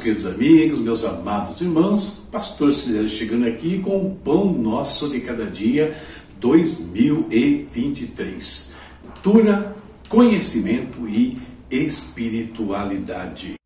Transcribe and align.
Queridos 0.00 0.24
amigos, 0.24 0.80
meus 0.80 1.04
amados 1.04 1.60
irmãos, 1.60 2.22
Pastor 2.32 2.72
Cidade 2.72 3.10
chegando 3.10 3.46
aqui 3.46 3.80
com 3.80 4.06
o 4.06 4.14
Pão 4.14 4.50
Nosso 4.50 5.10
de 5.10 5.20
Cada 5.20 5.44
Dia 5.44 5.94
2023. 6.40 8.72
Cultura, 9.02 9.76
conhecimento 10.08 11.06
e 11.06 11.36
espiritualidade. 11.70 13.56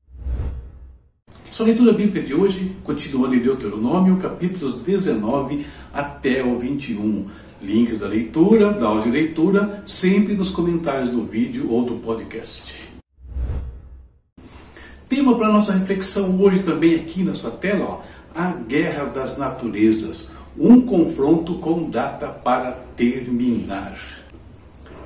Nossa 1.47 1.63
leitura 1.63 1.93
bíblica 1.93 2.27
de 2.27 2.35
hoje, 2.35 2.73
continuando 2.83 3.37
em 3.37 3.41
Deuteronômio, 3.41 4.17
capítulos 4.17 4.83
19 4.83 5.65
até 5.93 6.45
o 6.45 6.59
21. 6.59 7.29
Links 7.63 8.01
da 8.01 8.09
leitura, 8.09 8.73
da 8.73 8.89
audioleitura, 8.89 9.85
sempre 9.87 10.35
nos 10.35 10.51
comentários 10.51 11.11
do 11.11 11.25
vídeo 11.25 11.71
ou 11.71 11.85
do 11.85 11.95
podcast. 12.01 12.94
Tema 15.15 15.39
para 15.39 15.53
nossa 15.53 15.73
reflexão 15.73 16.41
hoje 16.41 16.65
também 16.65 16.97
aqui 16.97 17.23
na 17.23 17.35
sua 17.35 17.53
tela, 17.53 17.85
ó, 17.85 18.01
a 18.35 18.51
guerra 18.51 19.05
das 19.05 19.39
naturezas, 19.39 20.33
um 20.59 20.81
confronto 20.81 21.55
com 21.59 21.89
data 21.89 22.27
para 22.27 22.73
terminar. 22.97 23.97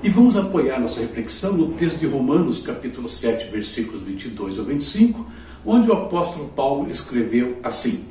E 0.02 0.08
vamos 0.08 0.34
apoiar 0.34 0.80
nossa 0.80 1.00
reflexão 1.00 1.52
no 1.52 1.74
texto 1.74 1.98
de 1.98 2.06
Romanos, 2.06 2.62
capítulo 2.62 3.06
7, 3.06 3.50
versículos 3.50 4.02
22 4.02 4.58
a 4.58 4.62
25, 4.62 5.26
onde 5.66 5.90
o 5.90 5.92
apóstolo 5.92 6.48
Paulo 6.56 6.90
escreveu 6.90 7.58
assim: 7.62 8.06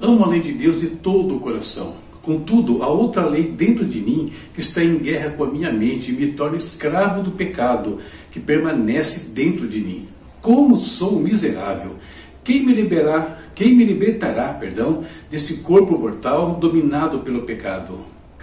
Amo 0.00 0.24
a 0.24 0.26
lei 0.26 0.40
de 0.40 0.50
Deus 0.50 0.80
de 0.80 0.88
todo 0.88 1.36
o 1.36 1.38
coração. 1.38 1.94
Contudo, 2.22 2.82
há 2.82 2.88
outra 2.88 3.24
lei 3.24 3.52
dentro 3.52 3.86
de 3.86 4.00
mim 4.00 4.32
que 4.52 4.60
está 4.60 4.82
em 4.82 4.98
guerra 4.98 5.30
com 5.30 5.44
a 5.44 5.48
minha 5.48 5.72
mente 5.72 6.10
e 6.10 6.14
me 6.14 6.32
torna 6.32 6.56
escravo 6.56 7.22
do 7.22 7.30
pecado 7.30 8.00
que 8.32 8.40
permanece 8.40 9.28
dentro 9.28 9.68
de 9.68 9.78
mim. 9.78 10.15
Como 10.46 10.76
sou 10.76 11.18
miserável! 11.18 11.96
Quem 12.44 12.64
me 12.64 12.72
liberará, 12.72 13.36
quem 13.52 13.74
me 13.74 13.82
libertará, 13.82 14.54
perdão, 14.54 15.02
deste 15.28 15.54
corpo 15.54 15.98
mortal 15.98 16.54
dominado 16.54 17.18
pelo 17.18 17.42
pecado? 17.42 17.98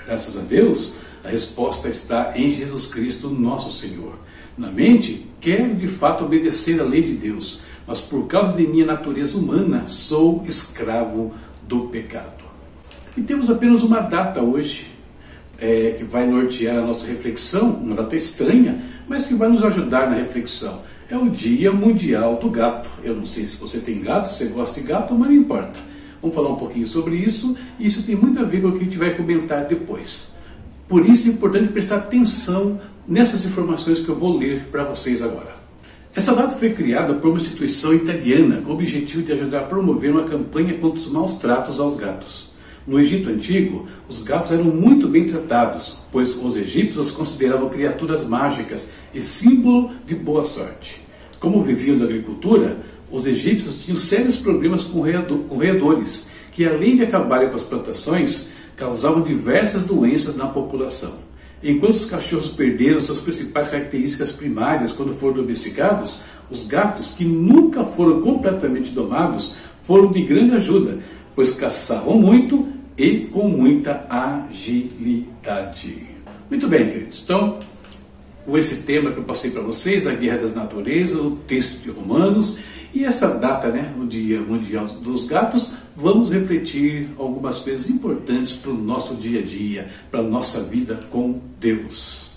Graças 0.05 0.37
a 0.37 0.41
Deus, 0.41 0.95
a 1.23 1.29
resposta 1.29 1.87
está 1.87 2.33
em 2.35 2.51
Jesus 2.51 2.87
Cristo, 2.87 3.29
nosso 3.29 3.71
Senhor. 3.71 4.15
Na 4.57 4.69
mente, 4.69 5.25
quero 5.39 5.75
de 5.75 5.87
fato 5.87 6.25
obedecer 6.25 6.81
à 6.81 6.83
lei 6.83 7.03
de 7.03 7.13
Deus, 7.13 7.61
mas 7.87 8.01
por 8.01 8.27
causa 8.27 8.51
de 8.51 8.67
minha 8.67 8.85
natureza 8.85 9.37
humana, 9.37 9.87
sou 9.87 10.43
escravo 10.45 11.33
do 11.65 11.87
pecado. 11.87 12.43
E 13.15 13.21
temos 13.21 13.49
apenas 13.49 13.81
uma 13.81 14.01
data 14.01 14.41
hoje, 14.41 14.91
é, 15.57 15.95
que 15.97 16.03
vai 16.03 16.27
nortear 16.27 16.79
a 16.79 16.85
nossa 16.85 17.07
reflexão, 17.07 17.69
uma 17.69 17.95
data 17.95 18.13
estranha, 18.13 18.83
mas 19.07 19.25
que 19.25 19.35
vai 19.35 19.47
nos 19.47 19.63
ajudar 19.63 20.09
na 20.09 20.17
reflexão 20.17 20.91
é 21.09 21.17
o 21.17 21.29
Dia 21.29 21.71
Mundial 21.71 22.37
do 22.37 22.49
Gato. 22.49 22.89
Eu 23.03 23.15
não 23.15 23.25
sei 23.25 23.45
se 23.45 23.57
você 23.57 23.79
tem 23.79 24.01
gato, 24.01 24.29
se 24.29 24.37
você 24.37 24.45
gosta 24.45 24.79
de 24.79 24.87
gato, 24.87 25.13
mas 25.13 25.29
não 25.29 25.35
importa. 25.35 25.79
Vamos 26.21 26.35
falar 26.35 26.49
um 26.49 26.55
pouquinho 26.55 26.87
sobre 26.87 27.15
isso, 27.15 27.55
e 27.77 27.85
isso 27.85 28.03
tem 28.03 28.15
muito 28.15 28.39
a 28.39 28.43
ver 28.43 28.61
com 28.61 28.69
o 28.69 28.71
que 28.71 28.79
a 28.79 28.83
gente 28.83 28.97
vai 28.97 29.13
comentar 29.13 29.65
depois. 29.65 30.29
Por 30.87 31.05
isso 31.05 31.27
é 31.27 31.31
importante 31.31 31.73
prestar 31.73 31.97
atenção 31.97 32.79
nessas 33.07 33.45
informações 33.45 33.99
que 33.99 34.09
eu 34.09 34.15
vou 34.15 34.37
ler 34.37 34.67
para 34.71 34.85
vocês 34.85 35.21
agora. 35.21 35.53
Essa 36.15 36.33
data 36.33 36.55
foi 36.55 36.69
criada 36.71 37.15
por 37.15 37.29
uma 37.29 37.39
instituição 37.39 37.93
italiana 37.93 38.61
com 38.61 38.69
o 38.69 38.73
objetivo 38.73 39.23
de 39.23 39.33
ajudar 39.33 39.59
a 39.59 39.63
promover 39.63 40.11
uma 40.11 40.23
campanha 40.23 40.75
contra 40.75 40.99
os 40.99 41.07
maus 41.07 41.33
tratos 41.33 41.79
aos 41.79 41.95
gatos. 41.95 42.52
No 42.85 42.99
Egito 42.99 43.29
Antigo, 43.29 43.87
os 44.09 44.21
gatos 44.23 44.51
eram 44.51 44.65
muito 44.65 45.07
bem 45.07 45.25
tratados, 45.25 45.99
pois 46.11 46.35
os 46.35 46.55
egípcios 46.57 47.07
os 47.07 47.11
consideravam 47.11 47.69
criaturas 47.69 48.27
mágicas 48.27 48.89
e 49.13 49.21
símbolo 49.21 49.91
de 50.05 50.15
boa 50.15 50.43
sorte. 50.43 51.01
Como 51.39 51.63
viviam 51.63 51.97
da 51.97 52.03
agricultura, 52.03 52.77
os 53.09 53.25
egípcios 53.25 53.83
tinham 53.83 53.95
sérios 53.95 54.35
problemas 54.35 54.83
com 54.83 55.01
roedores, 55.47 56.31
que 56.51 56.65
além 56.65 56.95
de 56.95 57.03
acabarem 57.03 57.49
com 57.49 57.55
as 57.55 57.63
plantações, 57.63 58.49
causavam 58.75 59.21
diversas 59.21 59.83
doenças 59.83 60.35
na 60.35 60.47
população. 60.47 61.13
Enquanto 61.63 61.93
os 61.93 62.05
cachorros 62.05 62.47
perderam 62.47 62.99
suas 62.99 63.21
principais 63.21 63.69
características 63.69 64.31
primárias 64.31 64.91
quando 64.91 65.13
foram 65.13 65.35
domesticados, 65.35 66.19
os 66.51 66.65
gatos, 66.67 67.11
que 67.11 67.23
nunca 67.23 67.85
foram 67.85 68.19
completamente 68.19 68.91
domados, 68.91 69.55
foram 69.83 70.11
de 70.11 70.21
grande 70.23 70.55
ajuda, 70.55 70.99
pois 71.35 71.51
caçavam 71.51 72.17
muito 72.17 72.67
e 72.97 73.25
com 73.27 73.47
muita 73.49 74.05
agilidade. 74.09 76.07
Muito 76.49 76.67
bem, 76.67 76.89
queridos. 76.89 77.23
Então, 77.23 77.59
com 78.45 78.57
esse 78.57 78.77
tema 78.77 79.11
que 79.11 79.17
eu 79.17 79.23
passei 79.23 79.51
para 79.51 79.61
vocês, 79.61 80.05
a 80.05 80.13
Guerra 80.13 80.37
das 80.37 80.55
Naturezas, 80.55 81.19
o 81.19 81.31
texto 81.47 81.81
de 81.81 81.89
Romanos 81.89 82.57
e 82.93 83.05
essa 83.05 83.29
data, 83.35 83.69
né, 83.69 83.93
o 83.99 84.05
Dia 84.05 84.39
Mundial 84.39 84.85
dos 84.85 85.25
Gatos, 85.25 85.73
vamos 85.95 86.29
refletir 86.29 87.09
algumas 87.17 87.59
coisas 87.59 87.89
importantes 87.89 88.53
para 88.53 88.71
o 88.71 88.77
nosso 88.77 89.15
dia 89.15 89.39
a 89.39 89.43
dia, 89.43 89.89
para 90.11 90.19
a 90.19 90.23
nossa 90.23 90.61
vida 90.61 90.99
com 91.09 91.39
Deus. 91.59 92.31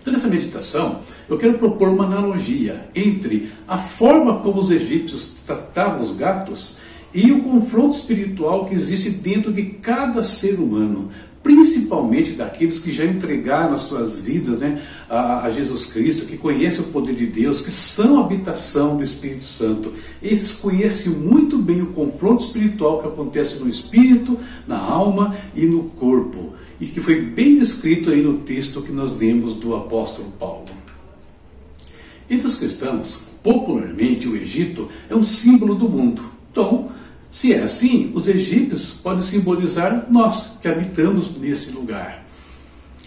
Então, 0.00 0.12
nessa 0.12 0.28
meditação, 0.28 1.00
eu 1.28 1.38
quero 1.38 1.58
propor 1.58 1.88
uma 1.88 2.04
analogia 2.04 2.88
entre 2.94 3.50
a 3.66 3.78
forma 3.78 4.40
como 4.40 4.60
os 4.60 4.70
egípcios 4.70 5.34
tratavam 5.46 6.02
os 6.02 6.16
gatos 6.16 6.78
e 7.14 7.30
o 7.30 7.42
confronto 7.42 7.96
espiritual 7.96 8.66
que 8.66 8.74
existe 8.74 9.08
dentro 9.08 9.52
de 9.52 9.62
cada 9.62 10.24
ser 10.24 10.54
humano, 10.58 11.10
principalmente 11.42 12.32
daqueles 12.32 12.78
que 12.78 12.90
já 12.90 13.04
entregaram 13.04 13.74
as 13.74 13.82
suas 13.82 14.16
vidas 14.16 14.58
né, 14.58 14.82
a, 15.08 15.44
a, 15.44 15.50
Jesus 15.50 15.86
Cristo, 15.86 16.26
que 16.26 16.36
conhecem 16.36 16.80
o 16.80 16.88
poder 16.88 17.14
de 17.14 17.26
Deus, 17.26 17.60
que 17.60 17.70
são 17.70 18.18
habitação 18.18 18.96
do 18.96 19.04
Espírito 19.04 19.44
Santo. 19.44 19.92
Esses 20.20 20.52
conhecem 20.52 21.12
muito 21.12 21.56
bem 21.58 21.82
o 21.82 21.92
confronto 21.92 22.44
espiritual 22.44 23.00
que 23.00 23.08
acontece 23.08 23.60
no 23.60 23.68
espírito, 23.68 24.38
na 24.66 24.78
alma 24.78 25.36
e 25.54 25.66
no 25.66 25.84
corpo 25.84 26.52
e 26.80 26.86
que 26.86 27.00
foi 27.00 27.22
bem 27.22 27.56
descrito 27.56 28.10
aí 28.10 28.20
no 28.20 28.38
texto 28.38 28.82
que 28.82 28.92
nós 28.92 29.16
lemos 29.18 29.54
do 29.54 29.76
apóstolo 29.76 30.32
Paulo. 30.38 30.73
Entre 32.34 32.48
os 32.48 32.56
cristãos, 32.56 33.20
popularmente 33.44 34.26
o 34.26 34.36
Egito 34.36 34.88
é 35.08 35.14
um 35.14 35.22
símbolo 35.22 35.76
do 35.76 35.88
mundo. 35.88 36.20
Então, 36.50 36.90
se 37.30 37.52
é 37.52 37.62
assim, 37.62 38.10
os 38.12 38.26
egípcios 38.26 38.94
podem 39.00 39.22
simbolizar 39.22 40.08
nós 40.10 40.58
que 40.60 40.66
habitamos 40.66 41.38
nesse 41.38 41.70
lugar. 41.70 42.24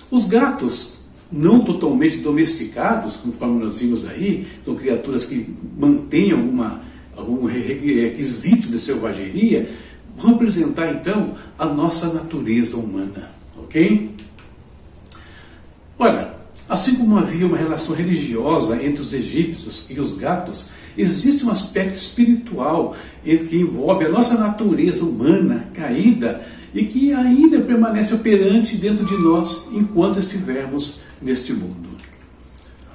Os 0.09 0.29
gatos, 0.29 0.99
não 1.29 1.59
totalmente 1.59 2.19
domesticados, 2.19 3.17
conforme 3.17 3.65
nós 3.65 3.79
vimos 3.79 4.07
aí, 4.07 4.47
são 4.63 4.75
criaturas 4.75 5.25
que 5.25 5.53
mantêm 5.77 6.31
alguma, 6.31 6.81
algum 7.13 7.45
requisito 7.45 8.69
de 8.69 8.79
selvageria, 8.79 9.69
vão 10.17 10.31
representar 10.31 10.89
então 10.94 11.35
a 11.59 11.65
nossa 11.65 12.13
natureza 12.13 12.77
humana. 12.77 13.29
Ok? 13.57 14.09
Ora, 15.99 16.26
assim 16.77 16.95
como 16.95 17.17
havia 17.17 17.47
uma 17.47 17.57
relação 17.57 17.95
religiosa 17.95 18.75
entre 18.83 19.01
os 19.01 19.11
egípcios 19.11 19.85
e 19.89 19.99
os 19.99 20.13
gatos, 20.15 20.69
existe 20.95 21.43
um 21.43 21.49
aspecto 21.49 21.97
espiritual 21.97 22.95
que 23.23 23.57
envolve 23.57 24.05
a 24.05 24.09
nossa 24.09 24.35
natureza 24.35 25.03
humana 25.03 25.65
caída 25.73 26.45
e 26.75 26.85
que 26.85 27.11
ainda 27.13 27.59
permanece 27.61 28.13
operante 28.13 28.77
dentro 28.77 29.05
de 29.05 29.17
nós 29.17 29.67
enquanto 29.71 30.19
estivermos 30.19 30.99
neste 31.19 31.51
mundo. 31.51 31.89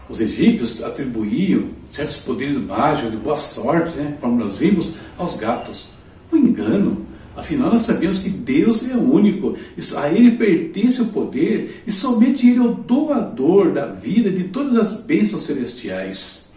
Os 0.08 0.20
egípcios 0.20 0.80
atribuíam 0.82 1.64
certos 1.90 2.18
poderes 2.18 2.56
mágicos 2.64 3.10
de 3.10 3.16
boa 3.16 3.38
sorte, 3.38 3.96
né, 3.96 4.16
como 4.20 4.36
nós 4.36 4.58
vimos, 4.58 4.94
aos 5.18 5.36
gatos. 5.36 5.88
O 6.30 6.36
engano 6.36 7.04
Afinal, 7.36 7.70
nós 7.70 7.82
sabemos 7.82 8.18
que 8.18 8.28
Deus 8.28 8.88
é 8.90 8.94
único, 8.94 9.56
a 9.96 10.08
Ele 10.10 10.32
pertence 10.32 11.00
o 11.00 11.06
poder 11.06 11.82
e 11.86 11.92
somente 11.92 12.46
Ele 12.46 12.58
é 12.58 12.62
o 12.62 12.74
doador 12.74 13.72
da 13.72 13.86
vida 13.86 14.30
de 14.30 14.44
todas 14.44 14.76
as 14.76 15.02
bênçãos 15.02 15.42
celestiais. 15.42 16.52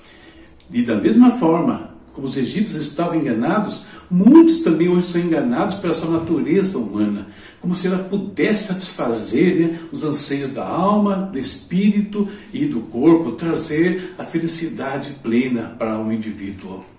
E 0.72 0.82
da 0.82 0.96
mesma 0.96 1.32
forma, 1.32 1.92
como 2.12 2.28
os 2.28 2.36
egípcios 2.36 2.88
estavam 2.88 3.16
enganados, 3.16 3.86
muitos 4.10 4.62
também 4.62 4.90
hoje 4.90 5.08
são 5.08 5.22
enganados 5.22 5.76
pela 5.76 5.94
sua 5.94 6.12
natureza 6.12 6.78
humana, 6.78 7.28
como 7.62 7.74
se 7.74 7.88
ela 7.88 8.00
pudesse 8.00 8.68
satisfazer 8.68 9.56
né, 9.56 9.80
os 9.92 10.04
anseios 10.04 10.52
da 10.52 10.66
alma, 10.66 11.30
do 11.32 11.40
espírito 11.40 12.28
e 12.54 12.66
do 12.66 12.82
corpo, 12.82 13.32
trazer 13.34 14.14
a 14.18 14.24
felicidade 14.24 15.16
plena 15.24 15.76
para 15.78 16.00
o 16.00 16.12
indivíduo. 16.12 16.95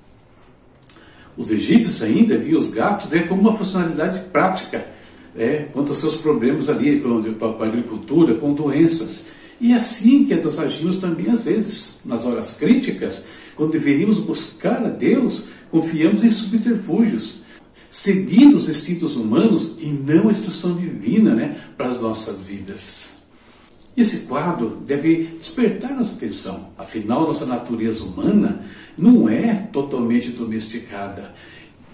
Os 1.37 1.51
egípcios 1.51 2.03
ainda 2.03 2.39
viam 2.39 2.59
os 2.59 2.71
gatos 2.71 3.11
né, 3.11 3.21
como 3.23 3.43
uma 3.43 3.57
funcionalidade 3.57 4.21
prática 4.31 4.87
é, 5.37 5.69
quanto 5.73 5.91
aos 5.91 5.99
seus 5.99 6.17
problemas 6.17 6.69
ali 6.69 7.01
com, 7.01 7.23
a 7.63 7.67
agricultura, 7.67 8.35
com 8.35 8.55
doenças. 8.55 9.29
E 9.61 9.73
é 9.73 9.77
assim 9.77 10.25
que 10.25 10.35
nós 10.37 10.59
agimos 10.59 10.99
também 10.99 11.31
às 11.31 11.45
vezes, 11.45 11.99
nas 12.05 12.25
horas 12.25 12.57
críticas, 12.57 13.27
quando 13.55 13.73
deveríamos 13.73 14.19
buscar 14.19 14.85
a 14.85 14.89
Deus, 14.89 15.49
confiamos 15.71 16.25
em 16.25 16.31
subterfúgios, 16.31 17.43
seguindo 17.91 18.57
os 18.57 18.69
instintos 18.69 19.17
humanos 19.17 19.79
e 19.81 19.87
não 19.87 20.29
a 20.29 20.33
instrução 20.33 20.77
divina 20.77 21.35
né, 21.35 21.61
para 21.77 21.89
as 21.89 22.01
nossas 22.01 22.45
vidas. 22.45 23.16
Esse 23.97 24.27
quadro 24.27 24.83
deve 24.87 25.25
despertar 25.39 25.95
nossa 25.95 26.15
atenção. 26.15 26.69
Afinal, 26.77 27.23
nossa 27.23 27.47
natureza 27.47 28.05
humana 28.05 28.65
não 28.97 29.29
é 29.29 29.69
totalmente 29.73 30.31
domesticada. 30.31 31.35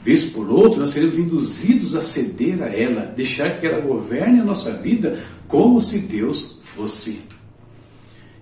Vez 0.03 0.25
por 0.25 0.51
outra, 0.51 0.81
nós 0.81 0.91
seremos 0.91 1.17
induzidos 1.17 1.95
a 1.95 2.03
ceder 2.03 2.61
a 2.61 2.67
ela, 2.67 3.07
deixar 3.07 3.61
que 3.61 3.67
ela 3.67 3.81
governe 3.81 4.41
a 4.41 4.45
nossa 4.45 4.73
vida 4.73 5.23
como 5.47 5.81
se 5.81 6.01
Deus 6.01 6.59
fosse. 6.65 7.21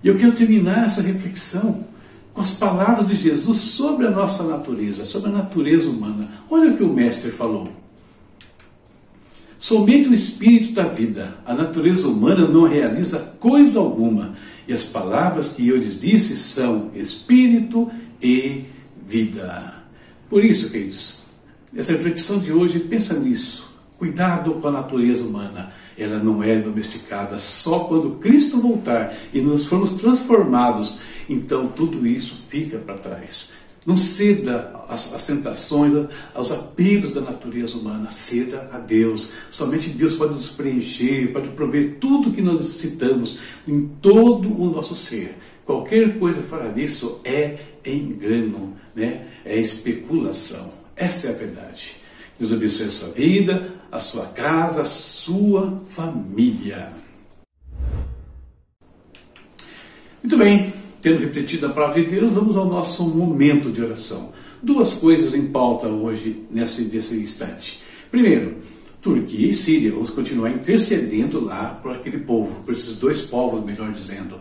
E 0.03 0.07
eu 0.07 0.17
quero 0.17 0.31
terminar 0.31 0.85
essa 0.85 1.03
reflexão 1.03 1.85
com 2.33 2.41
as 2.41 2.55
palavras 2.55 3.07
de 3.07 3.15
Jesus 3.15 3.57
sobre 3.59 4.07
a 4.07 4.11
nossa 4.11 4.43
natureza, 4.43 5.05
sobre 5.05 5.29
a 5.29 5.33
natureza 5.33 5.87
humana. 5.87 6.27
Olha 6.49 6.71
o 6.71 6.77
que 6.77 6.83
o 6.83 6.91
Mestre 6.91 7.29
falou. 7.29 7.80
Somente 9.61 10.09
o 10.09 10.13
espírito 10.15 10.73
da 10.73 10.85
vida, 10.85 11.37
a 11.45 11.53
natureza 11.53 12.07
humana 12.07 12.47
não 12.47 12.63
realiza 12.63 13.19
coisa 13.39 13.77
alguma, 13.77 14.33
e 14.67 14.73
as 14.73 14.81
palavras 14.81 15.49
que 15.49 15.67
eu 15.67 15.77
lhes 15.77 16.01
disse 16.01 16.35
são 16.35 16.89
espírito 16.95 17.87
e 18.19 18.63
vida. 19.07 19.75
Por 20.27 20.43
isso, 20.43 20.71
queridos, 20.71 21.25
essa 21.75 21.91
reflexão 21.91 22.39
de 22.39 22.51
hoje, 22.51 22.79
pensa 22.79 23.13
nisso. 23.13 23.71
Cuidado 23.99 24.55
com 24.55 24.67
a 24.67 24.71
natureza 24.71 25.27
humana. 25.27 25.71
Ela 25.95 26.17
não 26.17 26.41
é 26.41 26.57
domesticada 26.57 27.37
só 27.37 27.81
quando 27.81 28.17
Cristo 28.17 28.59
voltar 28.59 29.15
e 29.31 29.41
nos 29.41 29.67
formos 29.67 29.91
transformados. 29.91 31.01
Então 31.29 31.67
tudo 31.67 32.07
isso 32.07 32.41
fica 32.47 32.79
para 32.79 32.97
trás. 32.97 33.51
Não 33.85 33.97
ceda 33.97 34.85
às, 34.87 35.13
às, 35.13 35.25
tentações, 35.25 36.07
aos 36.35 36.51
apelos 36.51 37.11
da 37.11 37.21
natureza 37.21 37.77
humana. 37.77 38.11
Ceda 38.11 38.69
a 38.71 38.77
Deus. 38.77 39.29
Somente 39.49 39.89
Deus 39.89 40.15
pode 40.15 40.33
nos 40.33 40.49
preencher, 40.49 41.31
pode 41.33 41.49
prover 41.49 41.97
tudo 41.99 42.31
que 42.31 42.41
nós 42.41 42.59
necessitamos 42.59 43.39
em 43.67 43.87
todo 44.01 44.49
o 44.49 44.69
nosso 44.69 44.93
ser. 44.93 45.35
Qualquer 45.65 46.19
coisa 46.19 46.41
fora 46.41 46.71
disso 46.71 47.21
é 47.23 47.57
engano, 47.85 48.75
né? 48.95 49.27
é 49.45 49.59
especulação. 49.59 50.71
Essa 50.95 51.27
é 51.27 51.29
a 51.31 51.37
verdade. 51.37 51.95
Deus 52.39 52.53
abençoe 52.53 52.85
a 52.85 52.89
sua 52.89 53.09
vida, 53.09 53.73
a 53.91 53.99
sua 53.99 54.25
casa, 54.27 54.81
a 54.81 54.85
sua 54.85 55.81
família. 55.89 56.91
Muito 60.23 60.37
bem, 60.37 60.71
tendo 61.01 61.19
repetido 61.19 61.65
a 61.65 61.69
palavra 61.69 62.01
de 62.03 62.09
Deus, 62.09 62.33
vamos 62.33 62.55
ao 62.55 62.65
nosso 62.65 63.07
momento 63.09 63.71
de 63.71 63.81
oração. 63.81 64.31
Duas 64.61 64.93
coisas 64.93 65.33
em 65.33 65.47
pauta 65.47 65.87
hoje, 65.87 66.43
nesse, 66.51 66.83
nesse 66.83 67.15
instante. 67.17 67.81
Primeiro, 68.11 68.57
Turquia 69.01 69.49
e 69.49 69.55
Síria, 69.55 69.91
vamos 69.91 70.11
continuar 70.11 70.51
intercedendo 70.51 71.43
lá 71.43 71.79
por 71.81 71.91
aquele 71.91 72.19
povo, 72.19 72.63
por 72.63 72.73
esses 72.73 72.97
dois 72.97 73.21
povos, 73.21 73.65
melhor 73.65 73.91
dizendo 73.91 74.35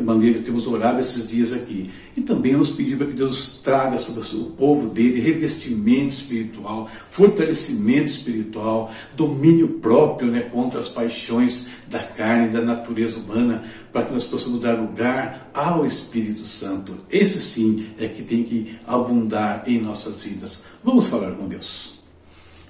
maneira 0.00 0.38
que 0.38 0.44
temos 0.44 0.66
orado 0.66 0.98
esses 0.98 1.28
dias 1.28 1.52
aqui. 1.52 1.90
E 2.16 2.20
também 2.20 2.52
vamos 2.52 2.70
pedir 2.70 2.96
para 2.96 3.06
que 3.06 3.12
Deus 3.12 3.60
traga 3.62 3.98
sobre 3.98 4.22
o 4.36 4.44
povo 4.46 4.88
dele 4.88 5.20
revestimento 5.20 6.14
espiritual, 6.14 6.88
fortalecimento 7.10 8.06
espiritual, 8.06 8.92
domínio 9.14 9.68
próprio 9.80 10.30
né, 10.30 10.40
contra 10.40 10.80
as 10.80 10.88
paixões 10.88 11.68
da 11.88 12.00
carne, 12.00 12.50
da 12.50 12.60
natureza 12.60 13.20
humana, 13.20 13.64
para 13.92 14.06
que 14.06 14.12
nós 14.12 14.24
possamos 14.24 14.60
dar 14.60 14.74
lugar 14.74 15.50
ao 15.54 15.86
Espírito 15.86 16.40
Santo. 16.40 16.96
Esse 17.10 17.40
sim 17.40 17.86
é 17.98 18.08
que 18.08 18.22
tem 18.22 18.42
que 18.42 18.76
abundar 18.86 19.62
em 19.66 19.80
nossas 19.80 20.22
vidas. 20.22 20.64
Vamos 20.82 21.06
falar 21.06 21.32
com 21.32 21.46
Deus. 21.46 21.98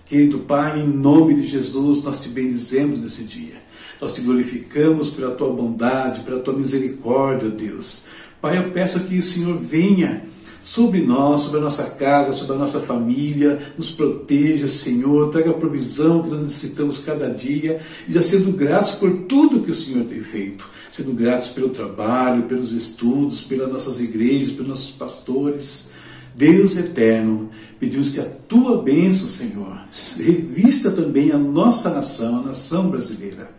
Querido 0.07 0.39
Pai, 0.41 0.81
em 0.81 0.89
nome 0.89 1.35
de 1.35 1.49
Jesus, 1.49 2.03
nós 2.03 2.23
te 2.23 2.29
bendizemos 2.31 2.99
nesse 2.99 3.25
dia. 3.25 3.68
Nós 4.01 4.15
te 4.15 4.21
glorificamos 4.21 5.11
pela 5.11 5.35
tua 5.35 5.53
bondade, 5.53 6.21
pela 6.21 6.41
tua 6.41 6.55
misericórdia, 6.55 7.51
Deus. 7.51 8.03
Pai, 8.41 8.59
eu 8.59 8.71
peço 8.71 9.01
que 9.01 9.19
o 9.19 9.23
Senhor 9.23 9.59
venha 9.59 10.23
sobre 10.63 11.01
nós, 11.01 11.41
sobre 11.41 11.61
a 11.61 11.63
nossa 11.63 11.85
casa, 11.85 12.31
sobre 12.31 12.55
a 12.55 12.59
nossa 12.59 12.79
família, 12.79 13.73
nos 13.77 13.91
proteja, 13.91 14.69
Senhor, 14.69 15.31
traga 15.31 15.51
a 15.51 15.55
provisão 15.55 16.23
que 16.23 16.29
nós 16.29 16.43
necessitamos 16.43 16.99
cada 16.99 17.31
dia, 17.31 17.81
e 18.07 18.13
já 18.13 18.21
sendo 18.21 18.53
gratos 18.53 18.93
por 18.93 19.11
tudo 19.23 19.63
que 19.63 19.71
o 19.71 19.75
Senhor 19.75 20.05
tem 20.05 20.23
feito, 20.23 20.69
sendo 20.93 21.13
gratos 21.13 21.49
pelo 21.49 21.71
trabalho, 21.71 22.43
pelos 22.43 22.73
estudos, 22.73 23.43
pelas 23.45 23.73
nossas 23.73 23.99
igrejas, 23.99 24.51
pelos 24.51 24.69
nossos 24.69 24.91
pastores. 24.91 25.93
Deus 26.35 26.77
eterno, 26.77 27.51
pedimos 27.81 28.11
que 28.11 28.21
a 28.21 28.25
tua 28.25 28.81
bênção, 28.81 29.27
Senhor, 29.27 29.77
revista 30.19 30.91
também 30.91 31.33
a 31.33 31.39
nossa 31.39 31.91
nação, 31.91 32.41
a 32.41 32.43
nação 32.43 32.91
brasileira. 32.91 33.51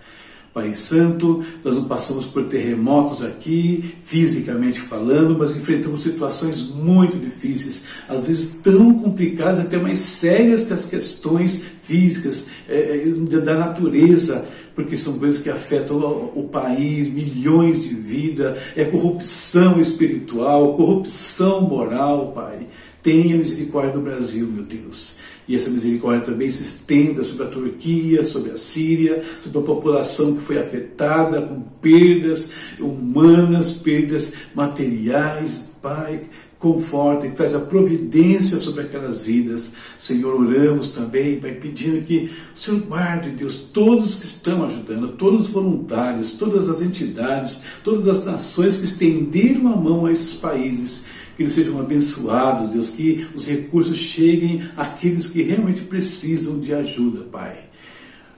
Pai 0.53 0.73
Santo, 0.73 1.43
nós 1.63 1.75
não 1.75 1.85
passamos 1.85 2.25
por 2.25 2.45
terremotos 2.45 3.23
aqui, 3.23 3.93
fisicamente 4.03 4.79
falando, 4.79 5.37
mas 5.37 5.55
enfrentamos 5.55 6.01
situações 6.01 6.69
muito 6.69 7.17
difíceis, 7.17 7.85
às 8.07 8.25
vezes 8.25 8.59
tão 8.63 8.95
complicadas, 8.95 9.59
até 9.59 9.77
mais 9.77 9.99
sérias 9.99 10.65
que 10.65 10.73
as 10.73 10.85
questões 10.85 11.63
físicas, 11.83 12.47
é, 12.67 13.03
da 13.43 13.55
natureza, 13.55 14.45
porque 14.73 14.97
são 14.97 15.19
coisas 15.19 15.41
que 15.41 15.49
afetam 15.49 15.97
o, 15.97 16.49
país, 16.51 17.11
milhões 17.11 17.83
de 17.83 17.93
vidas, 17.93 18.57
é 18.75 18.85
corrupção 18.85 19.79
espiritual, 19.79 20.75
corrupção 20.75 21.61
moral, 21.61 22.31
Pai. 22.33 22.67
Tenha 23.03 23.37
misericórdia 23.37 23.93
do 23.93 24.01
Brasil, 24.01 24.47
meu 24.47 24.63
Deus 24.63 25.17
e 25.49 25.55
essa 25.55 25.71
misericórdia 25.71 26.27
também 26.27 26.51
se 26.51 26.61
estenda 26.61 27.23
sobre 27.23 27.43
a 27.43 27.47
Turquia, 27.47 28.23
sobre 28.23 28.51
a 28.51 28.57
Síria, 28.57 29.23
sobre 29.43 29.57
a 29.57 29.63
população 29.63 30.35
que 30.35 30.43
foi 30.43 30.59
afetada 30.59 31.41
com 31.41 31.59
perdas 31.81 32.51
humanas, 32.79 33.73
perdas 33.73 34.33
materiais. 34.53 35.75
Pai, 35.81 36.21
conforta 36.59 37.25
e 37.25 37.31
traz 37.31 37.55
a 37.55 37.61
providência 37.61 38.59
sobre 38.59 38.83
aquelas 38.83 39.23
vidas. 39.23 39.71
Senhor, 39.97 40.39
oramos 40.39 40.89
também, 40.89 41.39
Pai, 41.39 41.53
pedindo 41.53 42.05
que 42.05 42.29
o 42.55 42.59
Senhor 42.59 42.81
guarde, 42.81 43.31
Deus, 43.31 43.63
todos 43.73 44.19
que 44.19 44.27
estão 44.27 44.65
ajudando, 44.65 45.13
todos 45.13 45.47
os 45.47 45.47
voluntários, 45.47 46.33
todas 46.37 46.69
as 46.69 46.79
entidades, 46.79 47.63
todas 47.83 48.07
as 48.07 48.23
nações 48.23 48.77
que 48.77 48.85
estenderam 48.85 49.73
a 49.73 49.75
mão 49.75 50.05
a 50.05 50.11
esses 50.11 50.35
países 50.35 51.07
que 51.39 51.43
eles 51.43 51.53
sejam 51.53 51.79
abençoados, 51.79 52.71
Deus, 52.71 52.89
que 52.89 53.25
os 53.33 53.47
recursos 53.47 53.97
cheguem 53.97 54.59
àqueles 54.75 55.27
que 55.27 55.41
realmente 55.41 55.83
precisam 55.83 56.59
de 56.59 56.73
ajuda, 56.73 57.21
Pai. 57.31 57.63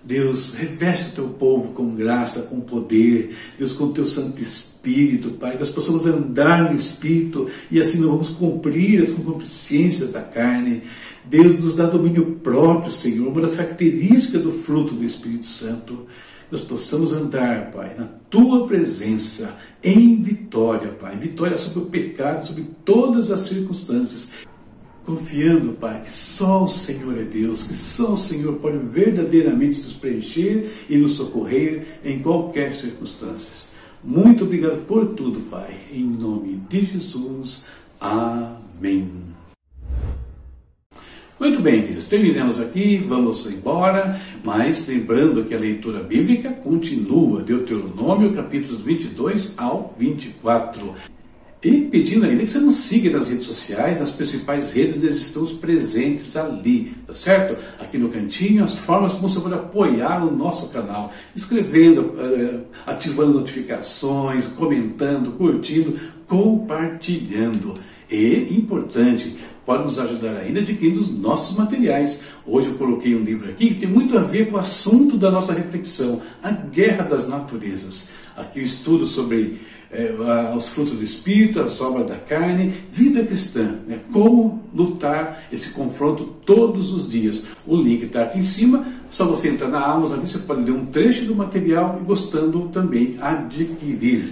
Deus, 0.03 0.53
reveste 0.53 1.10
o 1.10 1.15
teu 1.15 1.29
povo 1.29 1.74
com 1.74 1.96
graça, 1.96 2.43
com 2.43 2.60
poder, 2.60 3.36
Deus, 3.58 3.74
com 3.74 3.86
o 3.86 3.91
teu 3.91 4.05
Santo 4.05 4.39
Espírito, 4.39 5.31
Pai, 5.31 5.58
nós 5.58 5.70
possamos 5.70 6.05
andar 6.05 6.70
no 6.70 6.75
Espírito 6.75 7.50
e 7.72 7.81
assim 7.81 8.00
não 8.00 8.12
vamos 8.12 8.29
cumprir 8.29 9.01
as 9.01 9.10
concupiscências 9.10 10.12
da 10.12 10.22
carne. 10.22 10.84
Deus 11.25 11.60
nos 11.60 11.75
dá 11.75 11.88
domínio 11.88 12.39
próprio, 12.43 12.91
Senhor, 12.91 13.29
uma 13.29 13.41
das 13.41 13.55
características 13.55 14.43
do 14.43 14.51
fruto 14.51 14.93
do 14.93 15.03
Espírito 15.03 15.48
Santo 15.48 16.05
nós 16.51 16.62
possamos 16.62 17.13
andar, 17.13 17.72
Pai, 17.72 17.96
na 17.98 18.05
tua 18.29 18.67
presença, 18.67 19.58
em 19.81 20.22
vitória, 20.22 20.89
Pai. 20.89 21.15
Vitória 21.15 21.58
sobre 21.58 21.79
o 21.79 21.86
pecado, 21.86 22.46
sobre 22.46 22.65
todas 22.84 23.31
as 23.31 23.39
circunstâncias. 23.41 24.31
Confiando, 25.05 25.74
Pai, 25.74 26.01
que 26.01 26.12
só 26.12 26.65
o 26.65 26.67
Senhor 26.67 27.17
é 27.17 27.24
Deus, 27.24 27.63
que 27.63 27.74
só 27.74 28.13
o 28.13 28.17
Senhor 28.17 28.55
pode 28.55 28.77
verdadeiramente 28.77 29.79
nos 29.79 29.93
preencher 29.93 30.70
e 30.89 30.98
nos 30.98 31.13
socorrer 31.13 32.00
em 32.03 32.20
qualquer 32.20 32.75
circunstância. 32.75 33.72
Muito 34.03 34.43
obrigado 34.43 34.86
por 34.86 35.13
tudo, 35.15 35.39
Pai. 35.50 35.74
Em 35.91 36.03
nome 36.03 36.62
de 36.70 36.84
Jesus. 36.84 37.65
Amém. 38.00 39.31
Muito 41.41 41.60
bem, 41.60 41.81
queridos, 41.81 42.05
terminamos 42.05 42.62
aqui, 42.62 43.00
vamos 43.00 43.48
embora, 43.48 44.15
mas 44.45 44.88
lembrando 44.88 45.43
que 45.43 45.55
a 45.55 45.57
leitura 45.57 46.03
bíblica 46.03 46.51
continua, 46.51 47.41
Deuteronômio 47.41 48.31
capítulos 48.36 48.81
22 48.81 49.57
ao 49.57 49.91
24. 49.98 51.11
E 51.63 51.82
pedindo 51.82 52.25
ainda 52.25 52.44
que 52.44 52.50
você 52.50 52.60
nos 52.60 52.75
siga 52.77 53.12
nas 53.12 53.30
redes 53.30 53.46
sociais, 53.46 54.00
nas 54.00 54.12
principais 54.12 54.74
redes, 54.74 55.03
nós 55.03 55.15
estamos 55.15 55.51
presentes 55.51 56.36
ali, 56.36 56.96
tá 57.06 57.13
certo? 57.13 57.56
Aqui 57.80 58.00
no 58.00 58.10
cantinho, 58.10 58.63
as 58.63 58.80
formas 58.80 59.13
como 59.13 59.30
você 59.30 59.39
pode 59.39 59.53
apoiar 59.53 60.25
o 60.25 60.36
nosso 60.36 60.70
canal, 60.70 61.13
escrevendo, 61.36 62.15
eh, 62.18 62.62
ativando 62.88 63.34
notificações, 63.34 64.46
comentando, 64.58 65.34
curtindo, 65.34 66.00
compartilhando. 66.27 67.75
E, 68.10 68.58
importante, 68.58 69.36
pode 69.63 69.84
nos 69.84 70.00
ajudar 70.00 70.38
ainda 70.38 70.62
adquirindo 70.62 71.00
os 71.00 71.15
nossos 71.20 71.56
materiais. 71.56 72.24
Hoje 72.46 72.70
eu 72.70 72.75
coloquei 72.75 73.15
um 73.15 73.24
livro 73.24 73.48
aqui 73.48 73.68
que 73.68 73.82
tem 73.82 73.89
muito 73.89 74.18
a 74.18 74.22
ver 74.22 74.50
com 74.50 74.58
o 74.58 74.60
assunto 74.60 75.15
da 75.15 75.30
nossa 75.30 75.53
reflexão, 75.53 76.24
a 76.41 76.50
guerra 76.50 77.03
das 77.03 77.27
naturezas. 77.27 78.10
Aqui 78.36 78.60
eu 78.60 78.65
estudo 78.65 79.06
sobre 79.06 79.60
é, 79.91 80.53
os 80.55 80.67
frutos 80.67 80.93
do 80.93 81.03
Espírito, 81.03 81.62
as 81.62 81.79
obras 81.81 82.07
da 82.07 82.15
carne, 82.15 82.74
vida 82.91 83.24
cristã, 83.25 83.75
né? 83.88 84.00
como 84.12 84.63
lutar 84.74 85.43
esse 85.51 85.69
confronto 85.69 86.24
todos 86.45 86.93
os 86.93 87.10
dias. 87.10 87.48
O 87.67 87.75
link 87.75 88.03
está 88.03 88.24
aqui 88.24 88.39
em 88.39 88.43
cima, 88.43 88.86
só 89.10 89.25
você 89.25 89.50
entrar 89.50 89.67
na 89.67 89.83
Amazon, 89.83 90.19
você 90.19 90.39
pode 90.39 90.63
ler 90.63 90.71
um 90.71 90.86
trecho 90.86 91.25
do 91.25 91.36
material 91.36 92.00
e 92.01 92.05
gostando 92.05 92.69
também 92.69 93.15
adquirir. 93.19 94.31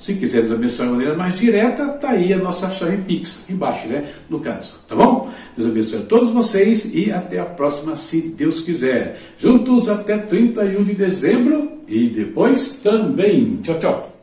Se 0.00 0.12
quiser 0.14 0.42
nos 0.42 0.52
abençoar 0.52 0.88
de 0.88 0.94
maneira 0.94 1.16
mais 1.16 1.38
direta, 1.38 1.86
tá 1.88 2.10
aí 2.10 2.30
a 2.30 2.36
nossa 2.36 2.70
chave 2.70 2.98
Pix, 2.98 3.48
embaixo, 3.48 3.88
né? 3.88 4.10
No 4.28 4.38
caso, 4.38 4.80
tá 4.86 4.94
bom? 4.94 5.30
Deus 5.56 5.70
abençoe 5.70 5.98
a 6.00 6.02
todos 6.02 6.28
vocês 6.28 6.94
e 6.94 7.10
até 7.10 7.38
a 7.38 7.46
próxima, 7.46 7.96
se 7.96 8.20
Deus 8.20 8.60
quiser. 8.60 9.18
Juntos 9.38 9.88
até 9.88 10.18
31 10.18 10.84
de 10.84 10.94
dezembro 10.94 11.70
e 11.88 12.10
depois 12.10 12.80
também. 12.82 13.60
Tchau, 13.62 13.78
tchau. 13.78 14.13